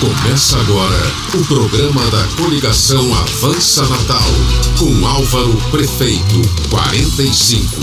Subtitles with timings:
[0.00, 0.96] Começa agora
[1.34, 4.30] o programa da coligação Avança Natal,
[4.78, 6.40] com Álvaro Prefeito
[6.70, 7.76] 45.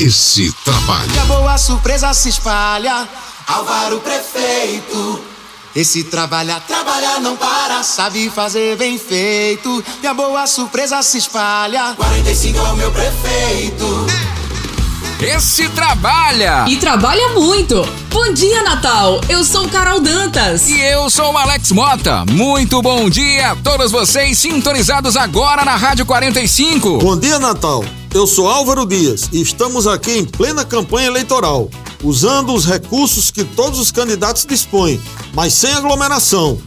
[0.00, 1.14] Esse trabalho.
[1.14, 3.06] E a boa surpresa se espalha,
[3.46, 5.22] Álvaro Prefeito.
[5.76, 9.84] Esse trabalha, trabalha, não para, sabe fazer bem feito.
[10.02, 14.06] E a boa surpresa se espalha, 45 é o meu prefeito.
[15.22, 16.64] Esse trabalha!
[16.68, 17.86] E trabalha muito!
[18.10, 19.20] Bom dia, Natal!
[19.28, 20.68] Eu sou Carol Dantas.
[20.68, 22.24] E eu sou o Alex Mota.
[22.28, 26.98] Muito bom dia a todos vocês sintonizados agora na Rádio 45.
[26.98, 27.84] Bom dia, Natal!
[28.12, 31.70] Eu sou Álvaro Dias e estamos aqui em plena campanha eleitoral,
[32.02, 35.00] usando os recursos que todos os candidatos dispõem,
[35.32, 36.60] mas sem aglomeração.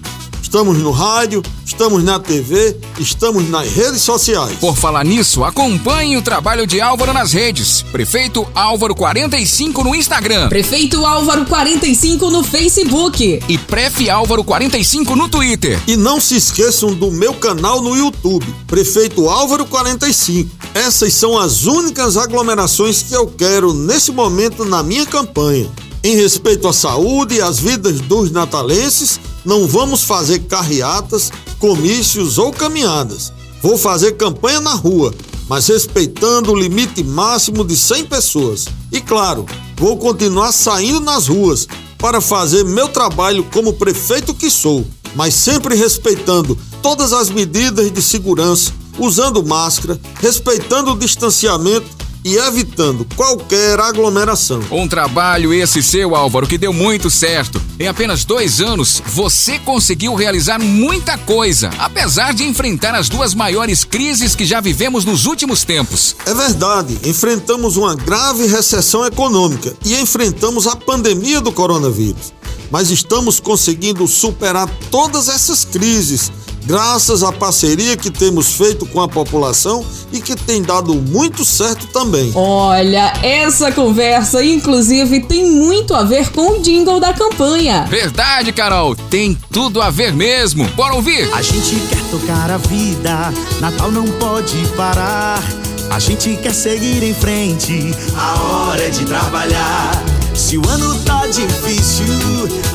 [0.45, 4.59] Estamos no rádio, estamos na TV, estamos nas redes sociais.
[4.59, 7.81] Por falar nisso, acompanhe o trabalho de Álvaro nas redes.
[7.91, 10.48] Prefeito Álvaro 45 no Instagram.
[10.48, 13.41] Prefeito Álvaro 45 no Facebook.
[13.49, 15.81] E Pref Álvaro 45 no Twitter.
[15.88, 20.55] E não se esqueçam do meu canal no YouTube, Prefeito Álvaro 45.
[20.76, 25.68] Essas são as únicas aglomerações que eu quero nesse momento na minha campanha.
[26.04, 32.51] Em respeito à saúde e às vidas dos natalenses, não vamos fazer carreatas, comícios ou
[32.51, 33.32] caminhadas.
[33.62, 35.13] Vou fazer campanha na rua,
[35.48, 38.65] mas respeitando o limite máximo de 100 pessoas.
[38.91, 39.46] E claro,
[39.77, 45.76] vou continuar saindo nas ruas para fazer meu trabalho como prefeito que sou, mas sempre
[45.76, 51.87] respeitando todas as medidas de segurança, usando máscara, respeitando o distanciamento
[52.26, 54.59] e evitando qualquer aglomeração.
[54.71, 57.62] Um trabalho esse seu, Álvaro, que deu muito certo.
[57.79, 63.84] Em apenas dois anos, você conseguiu realizar muita coisa, apesar de enfrentar as duas maiores
[63.84, 66.16] crises que já vivemos nos últimos tempos.
[66.25, 72.34] É verdade, enfrentamos uma grave recessão econômica e enfrentamos a pandemia do coronavírus.
[72.72, 76.31] Mas estamos conseguindo superar todas essas crises
[76.66, 81.88] graças à parceria que temos feito com a população e que tem dado muito certo
[81.88, 82.31] também.
[82.36, 87.86] Olha, essa conversa, inclusive, tem muito a ver com o jingle da campanha.
[87.90, 90.68] Verdade, Carol, tem tudo a ver mesmo.
[90.70, 91.31] Bora ouvir?
[91.34, 95.42] A gente quer tocar a vida, Natal não pode parar.
[95.90, 100.04] A gente quer seguir em frente, a hora é de trabalhar.
[100.34, 101.94] Se o ano tá difícil,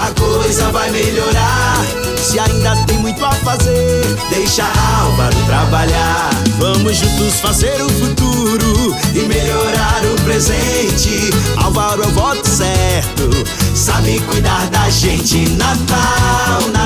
[0.00, 1.77] a coisa vai melhorar.
[2.16, 4.65] Se ainda tem muito a fazer, deixa
[5.03, 6.31] Álvaro trabalhar.
[6.59, 11.31] Vamos juntos fazer o futuro e melhorar o presente.
[11.62, 13.31] Álvaro é o voto certo,
[13.75, 15.49] sabe cuidar da gente.
[15.50, 16.80] Natal, Natal.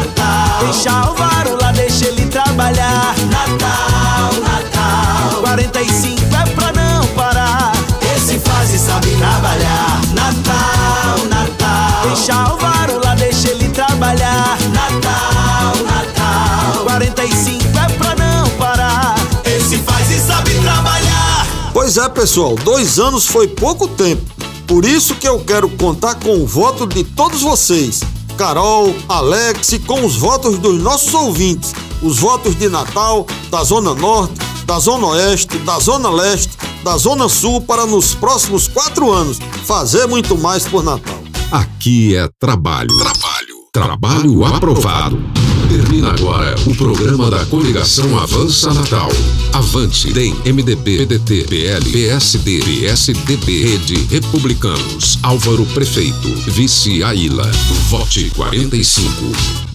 [22.14, 24.22] Pessoal, dois anos foi pouco tempo.
[24.66, 28.00] Por isso que eu quero contar com o voto de todos vocês.
[28.38, 34.34] Carol, Alex com os votos dos nossos ouvintes, os votos de Natal, da Zona Norte,
[34.64, 40.06] da Zona Oeste, da Zona Leste, da Zona Sul para nos próximos quatro anos fazer
[40.06, 41.18] muito mais por Natal.
[41.50, 42.88] Aqui é trabalho.
[42.96, 43.54] Trabalho.
[43.72, 45.43] Trabalho aprovado.
[45.68, 49.10] Termina agora o programa da coligação Avança Natal.
[49.52, 57.50] Avante, DEM, MDB, PDT, PL, PSD, PSDB, Rede, Republicanos, Álvaro Prefeito, Vice Aila.
[57.88, 59.73] Vote 45.